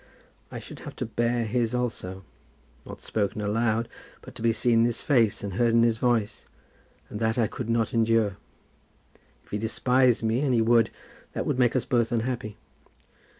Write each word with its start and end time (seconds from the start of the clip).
I 0.51 0.57
should 0.57 0.79
have 0.79 0.95
to 0.95 1.05
bear 1.05 1.45
his 1.45 1.75
also, 1.75 2.23
not 2.87 3.03
spoken 3.03 3.39
aloud, 3.39 3.87
but 4.23 4.33
to 4.33 4.41
be 4.41 4.51
seen 4.51 4.79
in 4.79 4.85
his 4.85 4.99
face 4.99 5.43
and 5.43 5.53
heard 5.53 5.75
in 5.75 5.83
his 5.83 5.99
voice, 5.99 6.47
and 7.07 7.19
that 7.19 7.37
I 7.37 7.45
could 7.45 7.69
not 7.69 7.93
endure. 7.93 8.37
If 9.45 9.51
he 9.51 9.59
despised 9.59 10.23
me, 10.23 10.39
and 10.39 10.55
he 10.55 10.61
would, 10.63 10.89
that 11.33 11.45
would 11.45 11.59
make 11.59 11.75
us 11.75 11.85
both 11.85 12.11
unhappy. 12.11 12.57